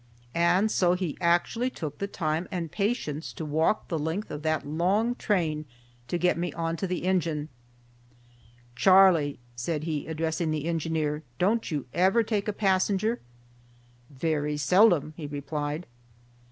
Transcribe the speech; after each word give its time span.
And 0.33 0.71
so 0.71 0.95
he 0.95 1.15
actually 1.21 1.69
took 1.69 1.99
the 1.99 2.07
time 2.07 2.47
and 2.51 2.71
patience 2.71 3.31
to 3.33 3.45
walk 3.45 3.87
the 3.87 3.99
length 3.99 4.31
of 4.31 4.41
that 4.41 4.65
long 4.65 5.13
train 5.13 5.65
to 6.07 6.17
get 6.17 6.39
me 6.39 6.51
on 6.53 6.75
to 6.77 6.87
the 6.87 7.03
engine. 7.03 7.49
"Charlie," 8.75 9.37
said 9.55 9.83
he, 9.83 10.07
addressing 10.07 10.49
the 10.49 10.65
engineer, 10.65 11.21
"don't 11.37 11.69
you 11.69 11.85
ever 11.93 12.23
take 12.23 12.47
a 12.47 12.51
passenger?" 12.53 13.19
"Very 14.09 14.57
seldom," 14.57 15.13
he 15.17 15.27
replied. 15.27 15.85